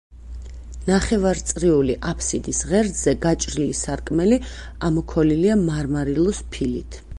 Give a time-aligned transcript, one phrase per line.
[0.85, 4.41] ნახევარწრიული აფსიდის ღერძზე გაჭრილი სარკმელი
[4.91, 7.03] ამოქოლილია მარმარილოს ფილით.